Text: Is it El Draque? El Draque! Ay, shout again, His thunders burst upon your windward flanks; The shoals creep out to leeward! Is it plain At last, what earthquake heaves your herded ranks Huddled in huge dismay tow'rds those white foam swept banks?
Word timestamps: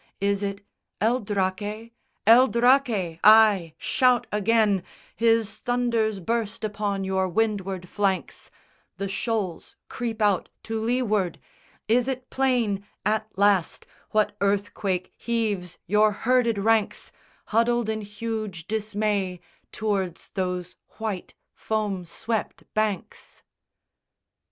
Is 0.19 0.41
it 0.41 0.65
El 0.99 1.19
Draque? 1.19 1.91
El 2.25 2.47
Draque! 2.47 3.19
Ay, 3.23 3.75
shout 3.77 4.25
again, 4.31 4.81
His 5.15 5.57
thunders 5.57 6.19
burst 6.19 6.63
upon 6.63 7.03
your 7.03 7.29
windward 7.29 7.87
flanks; 7.87 8.49
The 8.97 9.07
shoals 9.07 9.75
creep 9.89 10.19
out 10.19 10.49
to 10.63 10.81
leeward! 10.81 11.37
Is 11.87 12.07
it 12.07 12.31
plain 12.31 12.83
At 13.05 13.27
last, 13.37 13.85
what 14.09 14.35
earthquake 14.41 15.13
heaves 15.15 15.77
your 15.85 16.11
herded 16.11 16.57
ranks 16.57 17.11
Huddled 17.45 17.87
in 17.87 18.01
huge 18.01 18.65
dismay 18.65 19.39
tow'rds 19.71 20.31
those 20.33 20.77
white 20.97 21.35
foam 21.53 22.05
swept 22.05 22.63
banks? 22.73 23.43